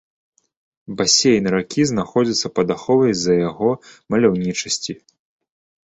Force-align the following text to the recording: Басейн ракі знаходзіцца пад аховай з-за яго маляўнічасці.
Басейн 1.01 1.49
ракі 1.57 1.81
знаходзіцца 1.91 2.47
пад 2.55 2.67
аховай 2.77 3.11
з-за 3.19 3.35
яго 3.49 3.69
маляўнічасці. 4.15 4.93